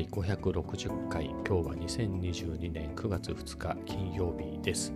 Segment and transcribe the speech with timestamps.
[0.00, 4.94] 第560回今日は2022年9月2日金曜日です、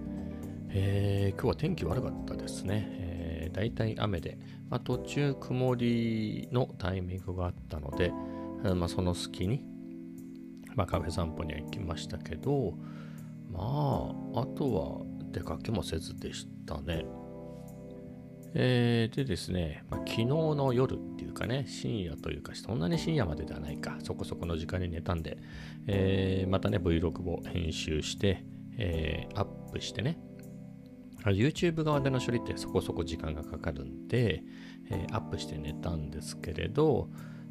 [0.70, 4.38] えー、今日は天気悪かったですね、えー、だいたい雨で、
[4.70, 8.12] まあ、途中曇りのタイミングがあったので、
[8.74, 9.62] まあ、その隙に、
[10.74, 12.72] まあ、カフェ散歩には行きましたけど
[13.52, 17.04] まああとは出かけもせずでしたね。
[18.56, 25.38] えー、でですね、まあ、昨日の夜っていうかね、深夜というか、そんなに深夜までではないか、そこそこの時間に寝たんで、
[25.88, 28.44] えー、またね、Vlog を編集して、
[28.78, 30.18] えー、アップしてね、
[31.24, 34.42] YouTube 側での処理ってそこそこ時間がかかるんで、
[34.90, 37.08] えー、アップして寝たんですけれど、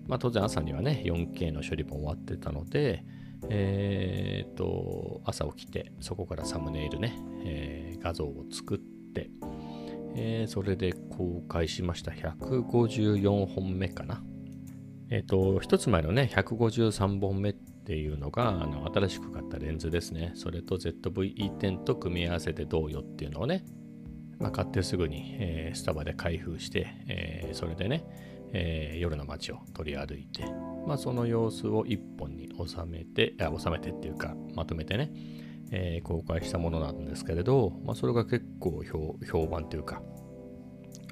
[0.08, 3.04] まあ、当然朝にはね、4K の処理も終わってたので、
[3.50, 8.80] えー、と、朝起きて、そこからサムネイルね、えー、画像を作っ
[9.14, 9.30] て、
[10.16, 14.24] えー、それで公開しました154本目かな。
[15.10, 20.32] えっ、ー、と、一つ前のね、153本目っていうのが、あの新しく買ったレンズですね。
[20.36, 23.64] それと ZV-E10 と組み合わせてどうよっていうのをね、
[24.40, 28.06] まあ、買ってすぐに、えー、スタバで開封して、え、それでね、
[28.54, 30.44] え、夜の街を取り歩いて、
[30.88, 35.12] まあ、その様子を一本に収めて、収めてっていうか、まとめてね、
[35.76, 40.04] えー、公開したものなんですけれど、まあ、それが結構評判というか、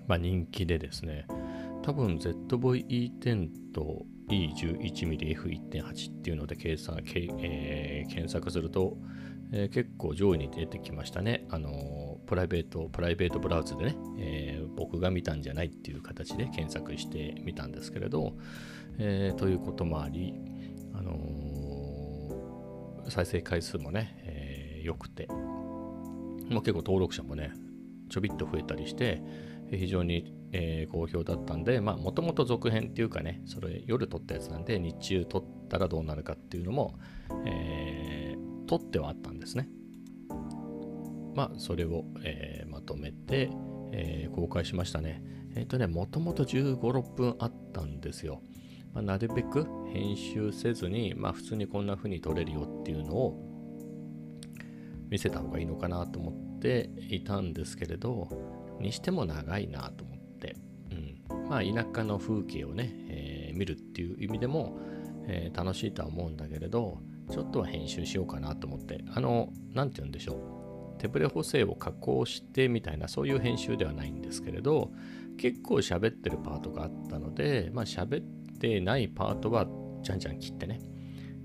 [0.07, 1.25] まあ、人気でですね、
[1.81, 8.97] 多分 ZV-E10 と E11mmF1.8 っていうので計算、えー、検索すると、
[9.51, 11.47] えー、結構上位に出てきましたね。
[11.49, 18.37] あのプライベート、プライベートブラウズでね、えー、僕が見たんじゃないっていう形で検索してみたんですけれど、
[18.99, 20.35] え、ということもあり、
[20.93, 21.17] あの
[23.09, 24.15] 再生回数もね、
[24.83, 25.27] 良くて、
[26.49, 27.53] まあ、結構登録者もね、
[28.09, 29.21] ちょびっと増えたりして、
[29.71, 36.95] 非常に、えー、好評だったんで、まあ、もともと続編っていうかね、それ夜撮ったやつなんで、日中撮ったらどうなるかっていうのも、
[37.45, 39.69] えー、撮ってはあったんですね。
[41.35, 43.49] まあ、それを、えー、まとめて、
[43.93, 45.23] えー、公開しましたね。
[45.55, 48.41] えっ、ー、とね、もともと15、6分あったんですよ。
[48.93, 53.50] まあ、なるべく編集せずに、まあ、普通にこんな風に撮れるよっていうのを、
[55.11, 58.29] 見せた方がいいのかなと思っていたんですけれど
[58.79, 60.55] にしても長いなと思って、
[60.89, 64.79] うん、まあ田舎の風景をね、えー、見るっていう意味でも、
[65.27, 66.97] えー、楽しいとは思うんだけれど
[67.29, 69.03] ちょっとは編集しようかなと思って。
[69.13, 70.61] あの何て言うんでしょう。
[71.01, 74.91] 手ブレ補正を加工してみたいなそういう編集ではないんですけれど
[75.39, 79.65] 結構喋ってるパートがあったのでまあ喋ってないパートは
[80.03, 80.79] じゃんじゃん切ってね、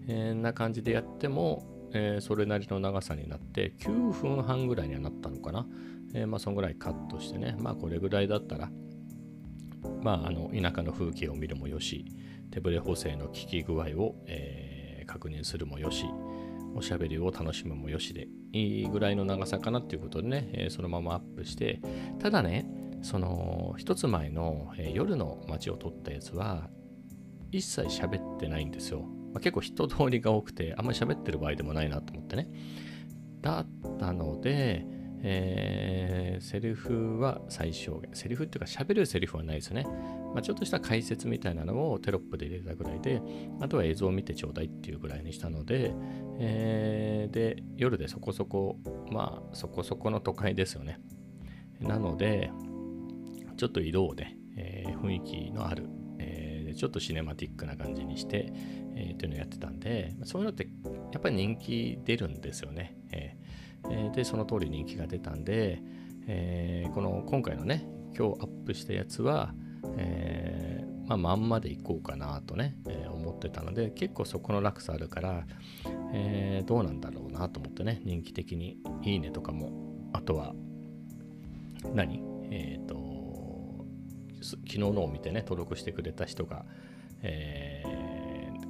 [0.08, 5.66] えー、な感じでやってもえー、それなりの長さになって9分半ぐらいにはなったのかな、
[6.14, 7.56] えー、まあそんぐらいカットしてね。
[7.58, 8.70] まあこれぐらいだったら
[10.02, 12.04] まああの田舎の風景を見るもよし
[12.50, 16.06] 手ブレ補正の効き具合を、えー、確認するもよし
[16.74, 21.80] おしゃべりを楽しむもよしでいいぐらいの長さかなっていうことでね、え、そのままアップして
[22.18, 22.66] ただね
[23.02, 26.68] その一つ前の、え、夜の街を撮ったやつは
[27.50, 29.06] 一切喋ってないんですよ。
[29.32, 32.48] まあ、結構人通りが多くて、あんまり喋ってる場合でもないなと思ってね。
[33.40, 33.66] だっ
[33.98, 34.86] たので、
[35.22, 38.10] えー、セリフは最小限。
[38.14, 39.84] セリフっていうか喋るセリフはないですよね。
[40.34, 43.22] まあ、ちょっとした解説みたいなのをテロップで入れたぐらいで、
[43.60, 45.94] あとは映像を見てちょうだいっていうぐらいにしたので、
[46.38, 48.78] えー、で、夜でそこそこ、
[49.10, 51.00] まあそこそこの都会ですよね。
[51.80, 52.50] なので、
[53.56, 55.88] ちょっと移動で、えー、雰囲気のある、
[56.76, 58.52] ちょっとシネマティックな感じにして、
[58.94, 60.68] えー、っていうのをやってたんで、そういうのって
[61.12, 62.96] やっぱり人気出るんですよね。
[63.10, 65.82] えー、で、その通り人気が出たんで、
[66.26, 67.86] えー、この今回のね、
[68.16, 69.54] 今日アップしたやつは、
[69.96, 75.46] えー、まあ、まんまでいこうかなとね、えー、思ってたので、結構そこの落差あるから、
[76.12, 79.70] えー、どうなんだろうなと思ってね、人気的にいいねとかも、
[80.12, 80.54] あとは
[81.94, 82.96] 何、えっ、と、
[84.50, 86.64] 昨日のを見てね、登録してくれた人が、
[87.22, 87.96] えー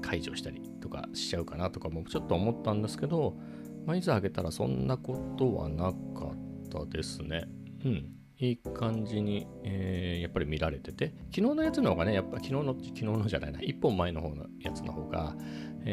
[0.06, 3.36] 解除したりとかしちゃうかなとかもちょっと思ったんですけど、
[3.84, 7.48] まあ、いざあげたらそんなことはなかったですね。
[7.84, 8.12] うん。
[8.38, 15.34] いい感じに、えー、やっぱり見られてて、昨日のやつの方がね、やっぱ昨日の、昨日のじゃないな、1本前の方のやつの方が、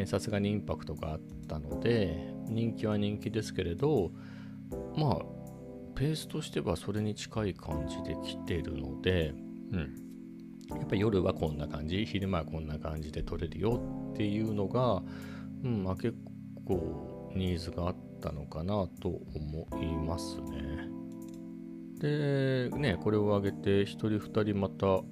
[0.06, 4.12] さすがにインパクトがあったので、人気は人気ですけれど、
[4.98, 5.20] まあ、
[5.96, 9.34] ペースとしてはそれに近い感じで来てるので、
[9.74, 10.78] うん。
[10.78, 13.82] やっぱり夜はこんな感じ、昼間はこんな感じで撮れるよ
[14.14, 15.04] っていうのが、
[15.64, 16.16] うんまあ、結
[16.66, 20.94] 構ニーズがあったのかなと思いますね。
[22.00, 25.04] で、ね、これを上げて1人2人また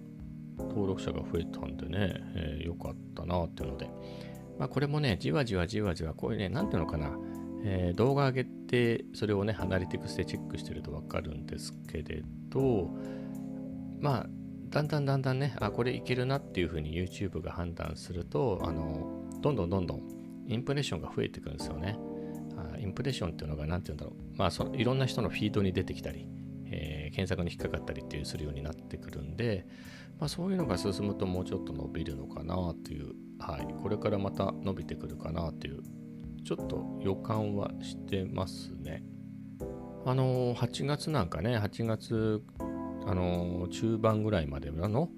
[0.58, 3.90] 登録者が増えたんでね、えー、よかったなっていうので、
[4.60, 7.18] まあ、これもね、じわじわじわじわ、こういうね、なんていうのかな、
[7.64, 12.92] えー、動画上げて、それをね、アナリティクスでチェックしてるとわかるんですけれど、
[14.00, 14.28] まあ、
[14.72, 20.02] だんだんだんだんね、あ、これいけるなっていうふうに YouTube が判断すると、あの、どんどんどんどん
[20.48, 21.98] インプレッションが増えてくるんですよね。
[22.56, 24.38] あインプレッションっていうのが何て言うんだろう。
[24.38, 26.28] まあその、いろんな人のフィードに出てきたり、
[26.68, 29.68] えー、検索に引っかかったりっていうするようになってくるんで、
[30.20, 35.82] まあ、そういうのが進むともうちょっと伸びるのかなという、はい、これからまた伸びてくるかなという、
[36.46, 39.04] ちょっと予感はしてますね。
[40.06, 42.42] あの8月なんかね、8月、
[43.06, 45.10] あの中盤ぐらいまでの、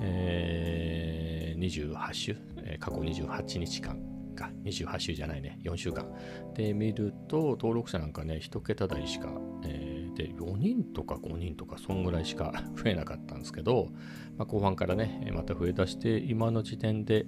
[0.00, 6.06] えー、28週、えー、過去28日間か、28週じゃないね、4週間。
[6.54, 9.32] で見ると、登録者なんかね、1桁台しか、
[9.64, 13.88] えー、で、4人とか5人とか、そんぐらいしか 増えなかったんですけど、
[14.36, 17.26] まあ、後半からね、また増えだして、今の時点で、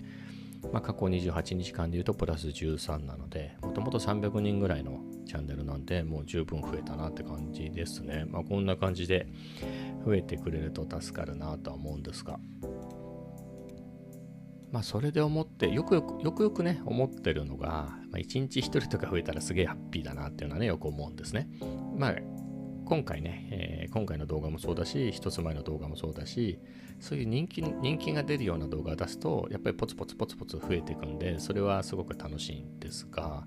[0.73, 8.25] まあ、過去28日間でいうとプラス13なので、もともと300人ぐらいのチャンネルなんで、もう十分増えたなって感じですね。
[8.29, 9.27] まあ、こんな感じで
[10.05, 12.39] 増えてくれると助かるなとは思うんですが。
[14.75, 21.49] まあ、それで思って、よくよく、よくよくね、思ってるのが、まあ、1日1人とか増えたらすげえハッピーだなっていうのはね、よく思うんですね。
[21.97, 22.17] まあ、
[22.85, 26.59] 今回ね、えー、今回の動画もそうだし、一つ前の動画もそうだし、
[27.01, 33.47] そういう人気人気が出るような動画を出すと、やっぱりポツポツポツポツ増えていくんで、それはすごく楽しいんですが、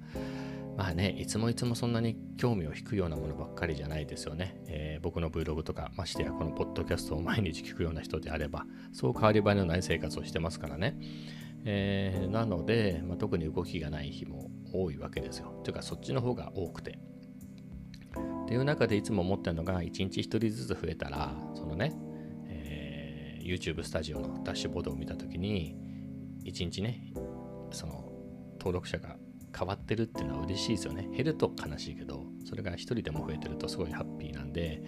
[0.77, 4.61] まあね、いつもいつもそんなに興味を引くようなものばっかりじゃないですよね。
[4.67, 10.95] えー、僕の Vlog とか、ましてやこのポッドキャストを毎日聞くような人であれば、そう変わり映えのない生活をしてますからね。
[11.65, 15.59] えー、なので、まあ、特に動きがない日も多いわけですよ。
[15.63, 16.99] というか、そっちの方が多くて。
[18.45, 21.91] っていう中でいつも思ってるのが、1日1人ずつ増えたら、そのね、
[22.45, 25.75] えー、YouTube スタジオのダッシュボードを見たときに、
[26.45, 27.11] 1日ね、
[27.71, 28.11] その
[28.59, 29.17] 登録者が
[29.57, 31.09] 変わってるっていうのは嬉しいですよね。
[31.15, 34.83] 減ると悲しいけど、それが1人でも増えてるとすごいハッピーなんで、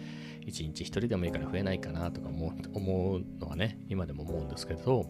[0.45, 5.09] 1日1人でもいいから増えないかなとか思うのはね、今でも思うんですけど、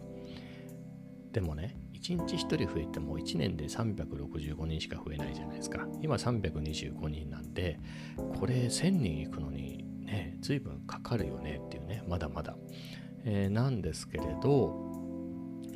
[1.32, 5.86] でもね、1日1人増えても1年で365人しか増えないじゃないですか。
[6.00, 7.78] 今325人なんで、
[8.38, 12.56] これ1000人いくのにね、随分かかるよねっていうね、まだまだ。
[13.24, 14.90] えー、なんですけれど、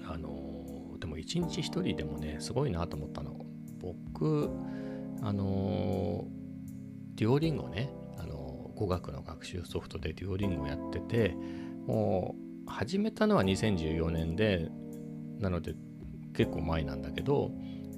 [0.09, 3.44] あのー、でも1日1人でもね、すごいなと思ったの。
[3.93, 4.51] 僕、
[5.23, 6.27] あの、
[7.15, 11.37] デュオリンゴね、あの、語学の学習ソフトでデュオリンゴやってて、
[11.87, 12.35] も
[12.67, 14.69] う始めたのは2014年で、
[15.39, 15.75] なので
[16.35, 17.53] 結構前なんだけど、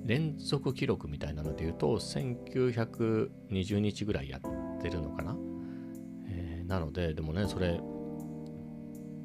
[0.05, 5.37] 連続記録みたいなので言うと、1920日ぐらいやってるのかな。
[6.29, 7.81] えー、なので、でもね、それ、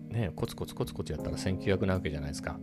[0.09, 2.59] ね、コツコツコツコツやったら1900なわけじゃないですか。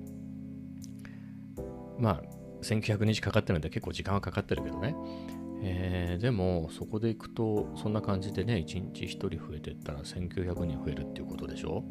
[1.98, 2.22] まあ、
[2.62, 4.94] 1900日かかってるんで結構時間はかかってるけどね。
[5.62, 11.84] えー、でも、そこで行くと、そんな感じでね、1日1人増えてったら1900人増えるっていうことでしょ？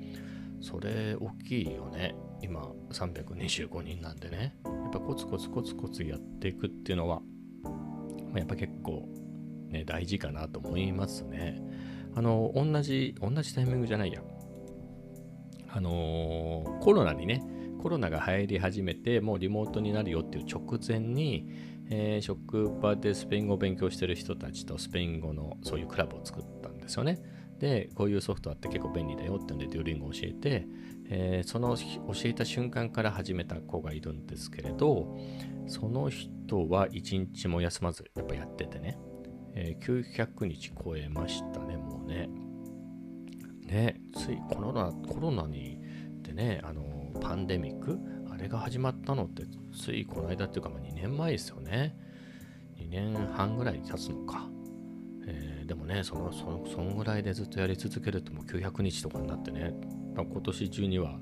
[0.61, 2.15] それ大きいよね。
[2.41, 4.55] 今325人なんでね。
[4.65, 7.21] やっぱコツコツコツコツやっていくっていうのは、
[7.63, 7.71] ま
[8.35, 9.07] あ、やっぱ結構
[9.69, 11.61] ね、大事かなと思いますね。
[12.15, 14.21] あの、同じ、同じタイミングじゃないや。
[15.69, 17.43] あのー、コロナにね、
[17.77, 21.49] コロナが入り始めて、もうリモートになるよっていう直前に、
[21.89, 27.19] えー、職場でスペイン語を勉強してる人たちとスペイン語のそういうクラブを作ったんですよね。
[27.59, 30.67] で、こういうソフトあって結構便利だよってんで、デューリングを教えて、
[31.09, 35.17] えー、その教えた瞬間から始めた子がいるんですけれど、
[35.67, 38.97] その人は一日も休まずやっぱやっててね、
[39.55, 42.29] えー、900日超えましたね、もうね。
[43.65, 45.79] ね、ついコロナコロナに
[46.21, 46.83] でね、あの
[47.17, 47.99] パンデミック、
[48.31, 49.43] あれが始まったのって
[49.73, 51.95] ついこの間っていうか、まあ、2年前ですよね。
[52.77, 54.49] 2年半ぐらい経つのか。
[55.29, 59.73] えー、でもねそのそそんぐらいでずっとやり続けるともう900日とかになってね、
[60.15, 61.19] まあ、今年中には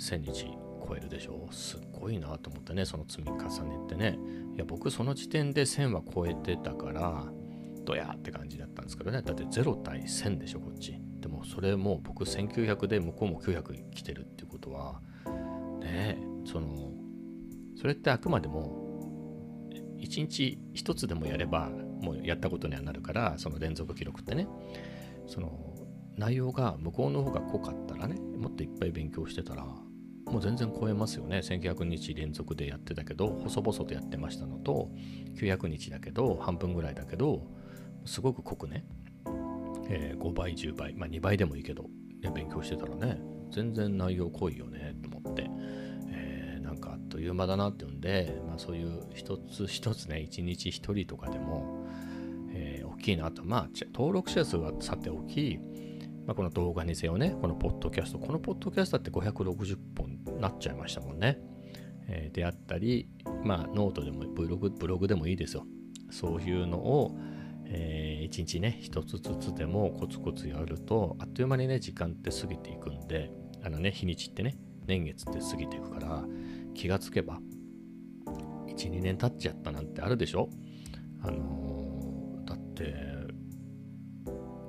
[0.00, 0.46] 1000日
[0.86, 1.54] 超えるでしょう。
[1.54, 4.18] すごいなと思ってねその積み重ねってね。
[4.56, 7.24] いや僕その時点で1000は超えてたから
[7.84, 9.22] どやって感じだったんですけどね。
[9.22, 10.98] だって0対1000でしょこっち。
[11.20, 15.00] でもそれも僕1900で向こうも900来てるっていうことは
[16.50, 16.92] その
[17.76, 21.68] それってあくまでも1日1つでもやれば
[22.00, 24.48] もうやったことにはなるからその連続記録ってね。
[25.26, 25.74] その
[26.16, 31.38] 内容が向こうの方が濃かったらねもっといっぱい勉強してたらもう全然超えますよね。
[31.38, 34.90] 1900日連続でやってたけど細々とやってましたのと
[35.36, 37.46] 900日だけど半分ぐらいだけど
[38.04, 38.84] すごく濃くね、
[39.90, 41.84] えー、5倍10倍まあ2倍でもいいけど、
[42.22, 43.20] ね、勉強してたらね
[43.52, 45.07] 全然内容濃いよねと。
[47.28, 51.86] いう間だなっていうんで、まあ、そういう一つ一つね一日一人とかでも、
[52.50, 55.58] えー、大きいなとまあ登録者数はさておき、
[56.26, 61.38] まあ、この動画にせよねこのポッドキャストこのポッドキャストって560本なっちゃいましたもんね、
[62.08, 63.08] えー、であったり
[63.44, 65.64] まあノートでもブログブログでもいいですよ
[66.10, 67.16] そういうのを、
[67.66, 73.30] えー、一日ね一つずつでもコツコツやるとあっという間にね時間って過ぎていくんで
[73.62, 74.56] あのね日にちってね
[74.86, 76.24] 年月って過ぎていくから
[76.78, 77.40] 気がつけば
[78.76, 80.48] 12年経っちゃったなんてあるでしょ？
[81.20, 82.94] あのー、だって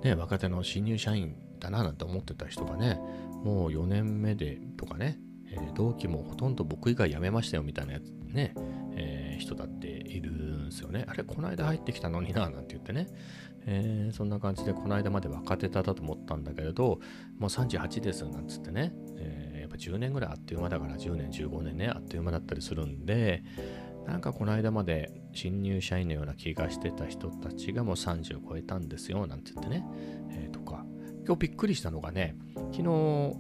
[0.04, 3.00] ね若手の新入社員だななんて思ってた人がね
[3.44, 5.20] もう4年目でとかね、
[5.52, 8.56] えー、同期もほとんど僕以外辞めましたよみたいなやつね、
[8.96, 11.06] えー、人だっているんですよね。
[11.08, 13.08] あれこの間入ってきたのにななんて言ってね、
[13.66, 17.00] え、そんな感じでこの間まで若手だと思ったんだけれど
[17.38, 19.49] もう38ですなんつってね、え、
[19.80, 23.44] 10年ぐらいあっという間だから10年15年ねあっという間だったりするんで
[24.06, 29.86] なんかこの間まで新入社員のような気がしてた人たちがもう30を超えたんですよなんて言ってね、
[30.32, 30.86] えー、とか。
[31.26, 32.36] 今日びっくりしたのがね
[32.72, 33.36] 昨日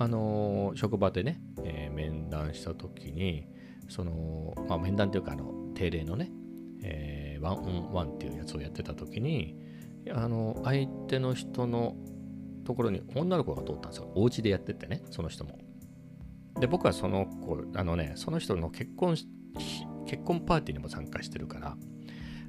[0.00, 3.48] あの、職場でね、えー、面談した時に
[3.88, 6.30] その、まあ、面談というかあの定例のね、
[6.82, 9.56] えー、ワンオンワンっていうやつをやってた時に
[10.10, 11.96] あの相手の人の
[12.64, 14.10] ところに女の子が通ったんですよ。
[14.14, 15.58] お家でやっててねその人も。
[16.60, 19.16] で僕はその子あのねその人の結婚
[20.06, 21.76] 結婚パーティーにも参加してるから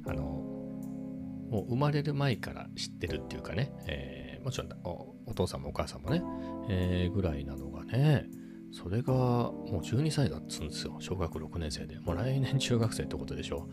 [0.05, 6.21] あのもう生まれる前から知ってるっていうかね、えー、もちろんお父さんもお母さんもね、
[6.69, 8.27] えー、ぐらいなのがね
[8.71, 10.95] それがもう12歳だっつうんですよ。
[10.99, 11.99] 小学6年生で。
[11.99, 13.67] もう来年中学生ってことでしょ。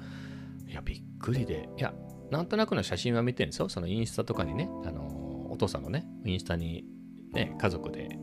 [0.67, 1.69] いやびっくりで。
[1.77, 1.93] いや
[2.31, 3.69] なんとなくの写真は見てるんですよ。
[3.69, 6.85] そのインスタとかにねあのお父さんのねインスタに
[7.33, 8.19] ね家族で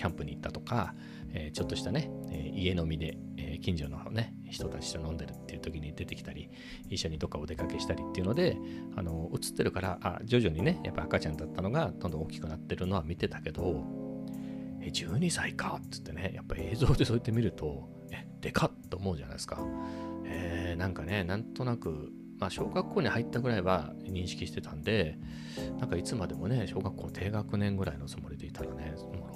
[0.00, 0.94] キャンプに行ったとか、
[1.34, 6.48] え、ちょっとしたね、え、家飲みで、え、近所のね人たちと飲んでるっていう時に出てきたり
[6.88, 8.56] 一緒にどっかお出かけしたりっていうので
[8.96, 13.84] あの映ってるからあ徐々にねやっぱ赤ちゃんだったのがどんどん大きくなってるのは見てたけど
[14.80, 19.58] え12歳かっつってねやっぱ映像でそうやって見るとえでかっと思うじゃないですか。
[20.24, 25.18] えー、なんかねなんとなくまあ、小学校に入ったぐらいは認識してたんで、
[25.78, 29.29] なんかいつまでもね、小学校低学年ぐらいのつもりでいたらね、も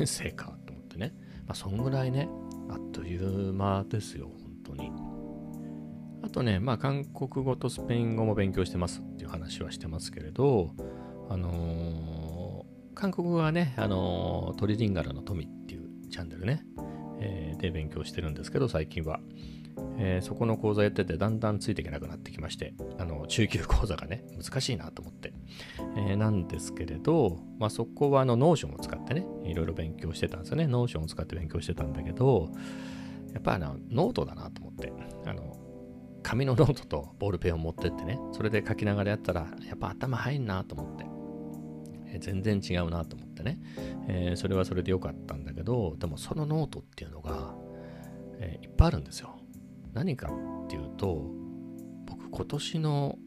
[0.00, 1.12] 年生かと思ってね、
[1.46, 2.28] まあ、そんぐらいね、
[2.70, 4.30] あっという間ですよ、
[4.64, 4.90] 本当に。
[6.22, 10.74] あとね、まあ、韓国語とスペイン語も勉強してますっていう話はしてますけれど、
[11.28, 16.64] あのー、韓国語はね、あのー、トリリンガルのトミっていうチャンネルね、
[17.20, 19.20] えー、で勉強してるんですけど、最近は。
[19.98, 25.32] えー、そこの講座やっててだんだんついていけなくなってきまして、あの中級講座がね、難しいなと思って、
[25.96, 30.66] えー、なんですけれど、まあ、そこはあの Notion を使ってね、いろいろ勉強してたんですよね。
[30.66, 32.50] Notion を使って勉強してたんだけど、
[33.32, 34.92] やっぱあのノートだなと思って、
[35.26, 35.56] あの
[36.22, 41.04] 紙のノートとボールペンを持ってってね、それで書きながらやったら、やっぱ頭入んなと思って、
[42.14, 43.58] えー、全然違うなと思ってね、
[44.08, 47.54] え、それはそれで良かったんだけど、でもそのノートっていうのが、
[48.40, 49.39] え、いっぱいあるんですよ。
[49.92, 50.30] 何か
[50.64, 51.30] っていうと、
[52.06, 53.18] 僕今年の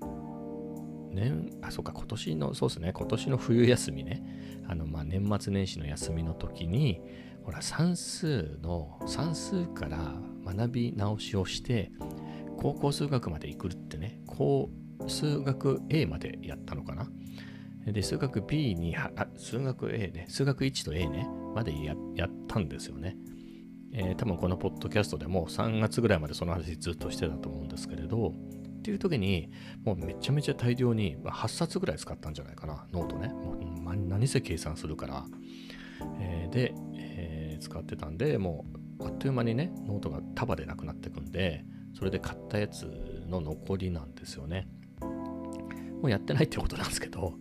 [1.13, 4.24] 年、あ、そうか、今年の、そうですね、今年の冬休みね、
[4.67, 7.01] あの、まあ、年末年始の休みの時に、
[7.43, 10.13] ほら、算数の、算数から
[10.46, 11.91] 学び直しをして、
[12.58, 14.70] 高校数学まで行くってね、高
[15.08, 17.10] 数学 A までやったのかな。
[17.86, 23.15] で、数学 B に、あ、数学 A ね、数学1と A ね、までやったんですよね。
[23.93, 28.33] えー、多分このポッドキャストでも3月ぐらいまでその話ずっとしてたと思うんですけれど、
[28.79, 29.50] っていう時に、
[29.85, 33.29] もうめちゃめちゃ大量に、まあ、8冊ぐらい使ったんじゃないかな、ノートね。
[33.29, 35.25] もう、何せ計算するから。
[36.19, 38.65] えー、で、えー、使ってたんで、も
[39.00, 42.85] うあっという間にね、ノートが束でなくなってくんで、それで買ったやつ
[43.27, 44.67] の残りなんですよね。
[45.01, 47.35] もうやってないってことなんですけど、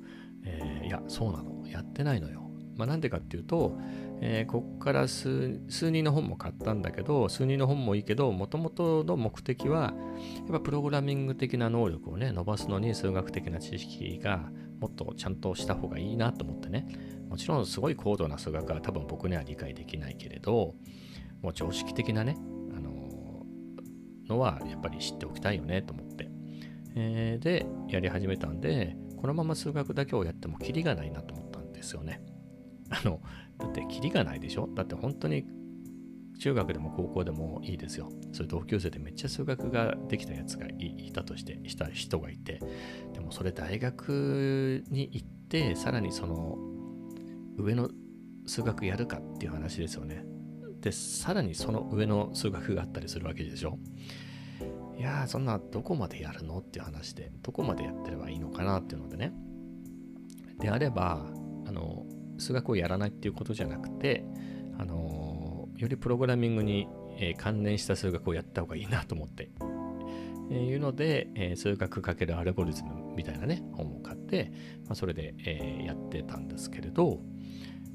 [0.45, 1.67] えー、いや、そうなの。
[1.67, 2.51] やってないのよ。
[2.77, 3.79] まあ、なんでかっていうと、
[4.25, 9.95] えー、こっから数数人の本も買ったんだけど、数人の本もいいけど、もともとの目的は、
[10.37, 14.49] やっぱプログラミング的な能力をね、伸ばすのに数学的な知識が
[14.81, 16.87] もっとちゃんとした方がいいなと思ってね、
[17.29, 20.77] もちろんすごい高度な数学は多分僕には理解できないけれど、
[21.43, 22.37] もう常識的なね、
[22.77, 26.31] あのー、のはやっぱり知っておきたいよねと思って。
[26.95, 32.23] えー、で、やり始めたんで、このまま数学だけをやってもキリがないなと思ったんですよね。
[32.93, 33.21] あの、
[33.59, 34.69] だってキリがないでしょ？
[34.75, 35.45] だって本当に
[36.39, 38.09] 中学でも高校でもいいですよ。
[38.33, 42.61] そういう同級生でめっちゃ数学ができたやつがいたとして、した人がいて、
[43.13, 46.59] でもそれ大学に行って、さらにその
[47.57, 47.89] 上の
[48.47, 50.25] 数学やるかっていう話ですよね。
[50.81, 53.79] でさらにその上の数学があったりするわけでしょ？
[54.99, 56.59] いやーそんなどこまでやるの？
[56.59, 59.33] っていう話でどこまでやってればいいのかなっていうのでね。
[60.59, 61.25] であれば
[61.67, 62.05] あの
[62.39, 64.25] 数学をやらないっていうことじゃなくて
[64.79, 69.51] あのよりプログラミングに、え、関連した数学をやった方がいいなと思って、
[70.51, 74.53] えー、いうので、え、数学×アルゴリズムみたいなね本を買って、
[74.87, 77.21] まあ、それで、え、やってたんですけれど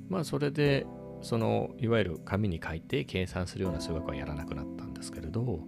[0.10, 0.86] まあそれで
[1.22, 5.62] そのいわゆる紙に書いて計算するような数学はやらなくなったんですけれど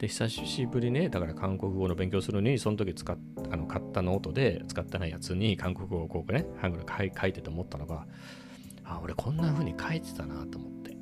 [0.00, 3.18] で久しぶりねだから韓国語の勉強するのにその時使っ
[3.50, 8.06] あの買ったノートで使ってないやつに韓国語をこうねハングル書いてて思ったのが
[8.82, 10.94] あ俺こんな風に書いてたなと思って、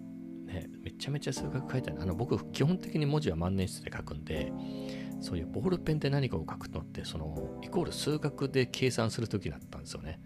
[0.52, 4.52] ね、めちゃめちゃ数学書いてあの僕基本的に文字は万年筆で書くんで
[5.20, 10.20] そういうボールペンで何かを書くのってそのイコール数学で計算する時だったんですよね。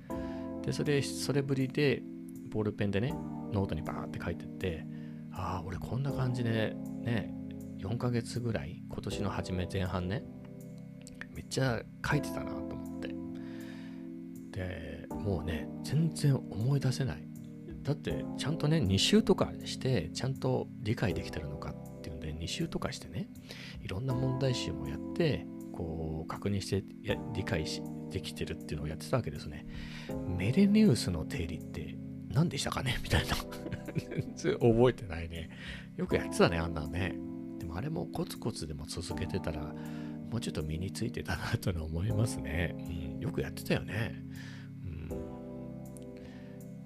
[0.62, 2.02] でそれそれぶりで
[2.48, 3.14] ボールペンでね
[3.52, 4.86] ノートにバーって書いてって
[5.30, 7.34] ああ俺こんな感じでね
[7.82, 10.24] 4ヶ月ぐらい、今年の初め前半ね、
[11.34, 13.08] めっちゃ書いてたなと思って。
[14.52, 17.26] で、もうね、全然思い出せない。
[17.82, 23.28] だって、ちゃんとね、2周とかして、ちゃんと理解できてるのかっていうんで、2周とかしてね、
[23.82, 29.66] いろんな問題集もやって、こう、確認してや理解しできてるっていうのをやってたわけですね。
[30.38, 31.96] メレニウスの定理って
[32.28, 32.98] 何でしたかね？
[33.02, 33.34] みたいな。
[33.96, 35.50] 全然覚えてないね。
[35.96, 37.14] よくやってたね、あんなね。
[37.74, 44.22] あれもコツコツでも続けてたらもうちょっと身についてたなと思いますね、うん、よくやってたよね、
[44.84, 45.08] うん、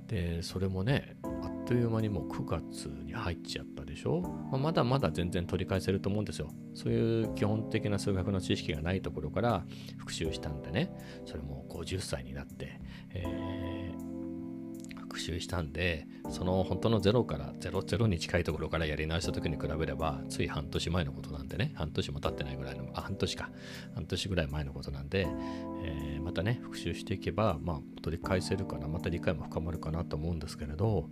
[0.06, 6.48] でそれもねあっという間にもう9月に入っちゃったでしょ、まあ、まだまだ全然取り返せると思うんですよ。
[6.74, 9.64] そういう基本的な数学の知識がないところから
[9.98, 10.92] 復習したんでね。
[11.24, 13.85] それも50歳になって、えー
[15.16, 23.50] 復習したんで、その本当の0から00に近いところからやり直した時に比べれば、つい半年前のことなんでね、半年も経ってないぐらいの、あ、半年か、
[23.94, 25.26] 半年ぐらい前のことなんで、
[25.84, 31.08] えー、またね、復習していけば、まあ、取り返せるかな、また理解も深まるかなと思うんですけれど、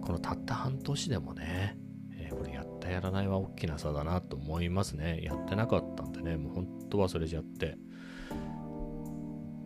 [0.00, 1.78] このたった半年でもね、
[2.18, 5.20] えー、これやったやらないは大きな差だなと思いますね。
[5.22, 7.78] やってなかったんでね、もう本当忘れちゃって。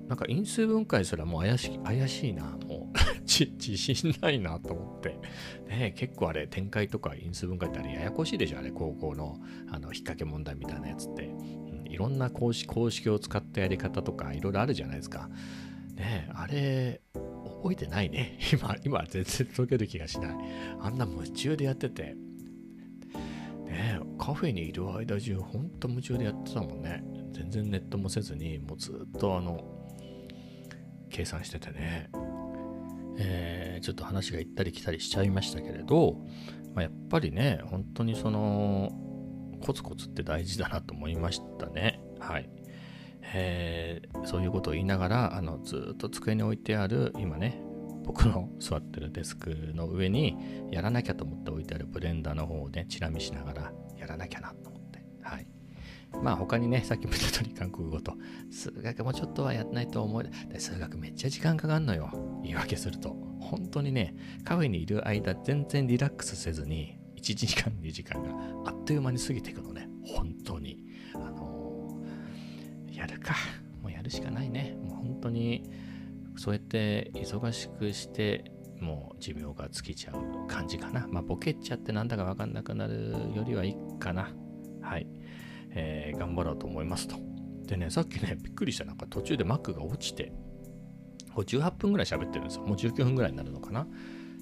[0.09, 2.57] なんか因数分解すらもう怪し怪しいな、
[3.27, 5.19] もう 自信ないなと思って。
[5.69, 11.27] ね結構あれ、展開とか因数分解ってあれややこしいでしょ、あれ、高校のあの引っ掛け問題みたいなやつって。
[11.27, 15.29] うん、いろんな公式公式を使ったやり方とかいろいろあるじゃないですか。
[15.97, 18.39] ねあれ、覚えてないね。
[18.53, 20.37] 今、今全然解ける気がしない。
[20.81, 22.17] あんな夢中でやってて。
[23.67, 27.03] ねカフェにいる間中、ほんと夢中でやってたもんね。
[27.33, 29.77] 全然ネットもせずに、もうずっとあの、
[31.11, 32.09] 計算しててね、
[33.19, 36.25] えー、ちょっと話が行ったり来たりしちゃいましたけれど、
[36.75, 38.91] まあ、やっぱりね、本当にその、
[39.61, 42.01] コツコツって大事だなと思いましたね。
[42.21, 42.49] はい。
[43.35, 47.61] えー、そういうことを言いながら、あのずっと机に置いてある、今ね、
[48.05, 50.37] 僕の 座ってるデスクの上に
[50.71, 55.05] やらなきゃと思って置いてあるブレンダーの方をね、チラ見しながらやらなきゃなと思って。
[55.23, 55.47] はい。
[56.23, 58.15] まあ他にね、さっきも言った通り韓国語と、
[58.51, 60.31] 数学もちょっとはやらないと思う。
[60.59, 62.11] 数学めっちゃ時間かかんのよ。
[62.43, 63.11] 言い訳すると。
[63.41, 69.89] 本当にね、カフェにいる間全然リラックスせずに、1時間、2時間があっという間に過ぎていくのね。
[70.05, 70.79] 本当に。
[71.15, 73.35] あのー、やるか。
[73.83, 74.77] もうやるしかないね。
[74.83, 75.71] もう本当に、
[76.37, 81.07] そうやって忙しくして、もう寿命が尽きちゃう感じかな。
[81.09, 84.35] まあ、ボケっちゃってなんだかわかんなくなるよりはいいかな。
[84.81, 85.07] はい。
[85.77, 87.17] えー、頑張ろうと思いますと。
[87.67, 88.85] でね、さっきね、 びっくりした。
[88.85, 90.33] なんか途中で Mac が落ちて、
[91.35, 92.65] こう18分ぐらい喋ってるんですよ。
[92.65, 93.87] もう19分ぐらいになるのかな。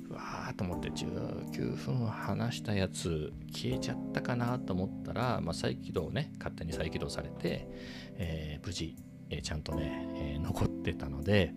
[0.09, 7.69] うわーと思って19分話したやつ消えちゃったかなと思ったら、まあ、再起動ね、勝手に再起動されて、
[8.17, 8.95] えー、無事、
[9.31, 11.55] えー、ちゃんとね、え、残ってたので、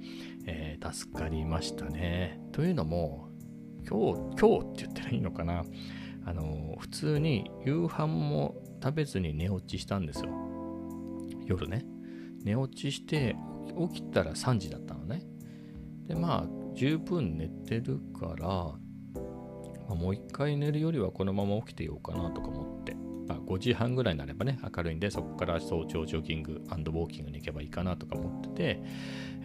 [0.48, 2.40] え助かりましたね。
[2.54, 3.30] というのも、
[3.88, 5.64] 今日、今日って言ったらいいのかな。
[6.28, 10.32] あの普通に夕飯も食べずに寝落ちしたんですよ。
[11.46, 11.86] 夜ね。
[12.46, 13.36] 寝落ちして
[13.92, 15.24] 起きたら3時だったのね。
[16.08, 18.78] で、まあ、十分寝てるから、ま
[19.90, 22.96] あ、もう一回寝るよりはこのまま起きてようかなとか思って、
[23.28, 28.82] まあ、5時半ぐらいになればね、明るいんで、そこから早朝ジョギングウォーキングに行けばいいかなとか思ってて、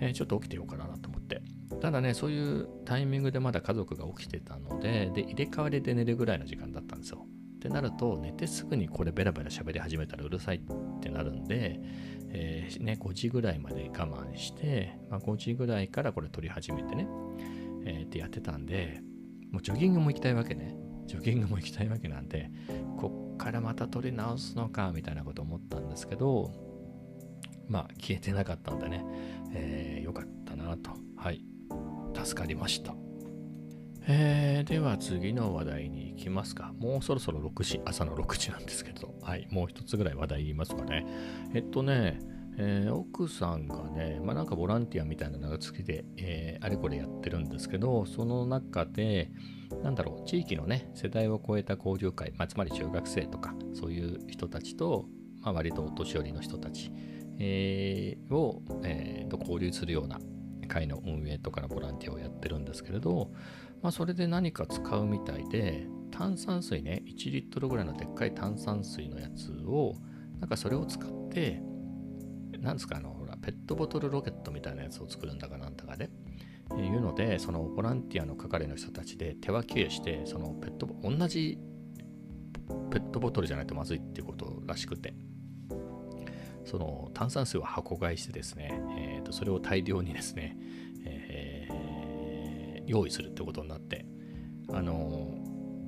[0.01, 1.43] えー、ちょっと起きてようかなと思って。
[1.81, 7.27] ただね、そういうタイミングでまだ家族が起きてたので、で、入れ替わりで寝るぐらいの時間だったんですよ。
[7.63, 10.61] ってなると、寝てすぐにこれベラベラ喋り始めたらうるさいっ
[11.01, 11.79] てなるんで、
[12.31, 17.07] えー、ね、5時ぐらいまで我慢して、まあ、5時ぐらいからこれ撮り始めてね、
[17.85, 19.01] えー、ってやってたんで、
[19.53, 20.77] もうジョギングも行きたいわけね。
[21.07, 22.51] ジョギングも行きたいわけなんで、
[22.99, 26.51] こっからまた取り直すのか、みたいなこと思ったんですけど、
[27.69, 29.05] まあ、消えてなかったのでね、
[29.55, 31.45] えー、よかったなと、はい、
[32.25, 33.02] 助かりました。
[34.07, 36.73] えー、では次の話題に行きますか。
[36.79, 41.07] もうそろそろ6時、朝の6時なんですけど、はい、もう一つぐらい話題言いますかね。
[41.55, 42.19] えっとね、
[42.59, 49.31] えー、奥さんがね、まあ、なんかボランティアみたいなのが好きで、えー、あれこれやってるんですけど、その中で、
[49.83, 55.07] なんだろう、地域のね、世代を超えた交流会、まあ、つまり中学生とか、そういう人たちと、
[55.41, 56.93] まあ、割とお年寄りの人たち、
[57.39, 60.19] えー、を、えー、と交流するような
[60.73, 63.31] 会の運営とかのボランティアをやってるんですけれど、
[63.83, 69.95] まあ、それで何か使うみたいで、炭酸水ね、1リットルぐらいのでっかい炭酸水のやつを、
[70.41, 71.61] なんかそれを使って、
[72.59, 76.09] なんですか、あの、ほら、ペットボトルロケットみたいなやつを作るんだかなんだかで、
[76.79, 81.59] えいうので、そのボランティアの係の人たちで手分けして、そのペット、同じ
[82.91, 85.15] ペットボトルじゃないとまずいっていうことらしくて、
[86.65, 90.57] その炭酸水を箱買いしてですね、えー、とそれを大量にですね、
[91.05, 94.07] えー、用意するってことになって、
[94.73, 95.35] あの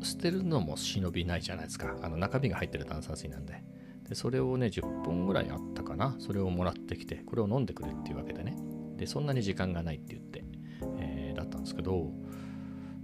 [0.03, 1.97] 捨てるのも忍びないじゃないですか。
[2.03, 3.65] あの中身が入ってる炭酸水なんで。
[4.09, 6.15] で、それをね、10本ぐらいあったかな。
[6.19, 8.57] それをもらってきて、これを飲んでくれっていうわけでね。
[8.97, 10.45] で、そんなに時間がないって言って、
[10.99, 12.13] えー、だったんですけど、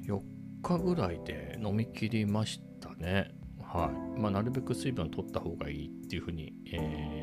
[0.06, 0.20] 4
[0.62, 3.30] 日ぐらいで飲み切りましたね。
[3.62, 4.20] はい。
[4.20, 7.19] まあ、なるべく水分取った方がいいっていうふうに、えー、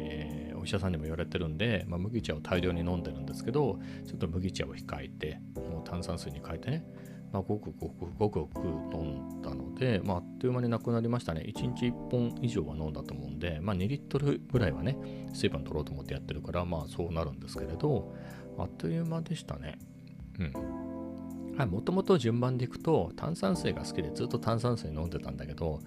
[0.67, 6.85] 医者さんにも言われてるんで、まあ、麦茶を大量に飲んでるんですけど、ちょっと麦茶を控えて、もう炭酸水に変えてね、
[7.31, 11.41] まあ、ごくごくごくごく飲んだので、まあ、っという間になくなりましたね。
[11.47, 14.97] 1日1本以上は飲んだと思うんで、まあ、2リットルぐらいはね、
[15.33, 18.13] 水分取ろうと思ってやってるから、まあそうなるんですけれど、
[18.57, 19.79] あっという間でしたね。
[20.39, 20.53] うん。
[21.65, 25.79] もともと順番でいくと、炭酸水が好きでずっと炭酸水飲んでたんだけど、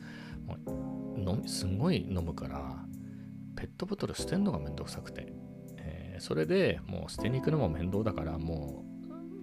[1.16, 2.84] もうすごい飲むから、
[3.61, 5.35] ペットボトル捨てるのがめんどくさくて、
[5.77, 8.87] えー、それでもう捨てに行くのも面倒だから、も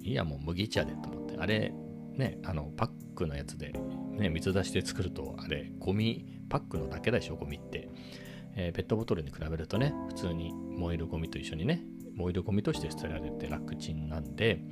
[0.02, 1.72] ういいや、もう麦茶でと思って、あれ、
[2.16, 3.74] ね、あのパックのやつで、
[4.14, 7.90] ね、水出して作ると、あれ、ゴミ、パックのだけでしょ、ゴミって。
[8.56, 11.84] えー、ペットボトルに比べるとね、普通に燃えるゴミと一緒にね、
[12.16, 14.64] 燃えるゴミとして捨てられて楽ちんなんで、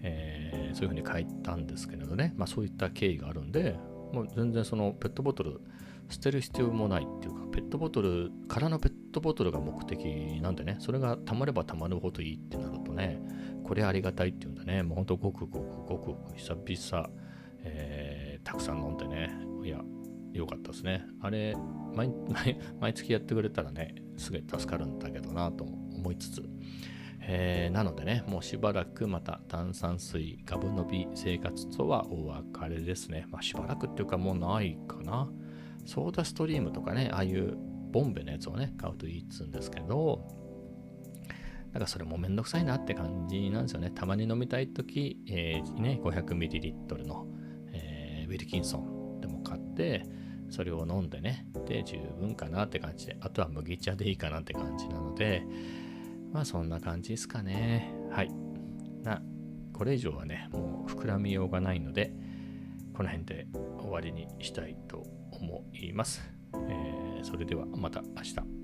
[0.00, 3.76] えー、そういうふうに書いたんですけれどね、まあそういった経緯があるんで、
[4.14, 5.60] もう全然そのペットボトル
[6.08, 13.20] 捨てる必要もないっていうか、ペットボトル、空のペットボトルが目的なんでね、それが溜まれば溜まるほどいいってなるとね、
[13.64, 14.82] これありがたいっていうんだね。
[14.82, 17.10] もうほんとごくごくごくごく久々、
[17.64, 19.30] えー、たくさん飲んでね。
[19.64, 19.80] いや、
[20.32, 21.04] よかったですね。
[21.20, 21.56] あれ
[21.94, 22.12] 毎、
[22.80, 26.42] 毎月やってくれたらね、すげえ助かるんだけどなと思いつつ。
[27.28, 33.26] えー、なのでね、もうしばらくまた炭酸水、ガブ伸び生活とはお別れですね。
[33.30, 35.28] まあしばらくっていうかもうないかな。
[35.86, 37.56] ソーダストリームとかね、ああいう
[37.92, 40.28] ボンベのやつをね、買うといいっつうんですけど、
[41.72, 43.90] なんかそれもめんどくさいなって感じなんですよね。
[43.90, 47.26] たまに飲みたいとき、えー、ね、500ml の、
[47.72, 50.04] えー、ウィルキンソンでも買って、
[50.48, 55.42] それを飲んでね、で、十分かなって感じで、あとは麦茶でいいかなって感じなので、
[56.32, 57.94] まあそんな感じですかね。
[58.10, 58.30] はい。
[59.02, 59.22] な、
[59.72, 62.12] これ以上はね、もう膨らみようがないので、
[62.94, 63.46] この辺で
[63.78, 66.22] 終わりにしたいと思います思います。
[66.68, 68.55] えー、それではまた明日。